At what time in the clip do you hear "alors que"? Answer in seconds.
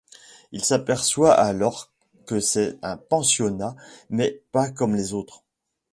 1.39-2.39